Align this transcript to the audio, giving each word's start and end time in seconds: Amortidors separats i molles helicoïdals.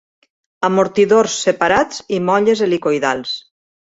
Amortidors 0.69 1.35
separats 1.47 1.99
i 2.17 2.21
molles 2.31 2.65
helicoïdals. 2.69 3.35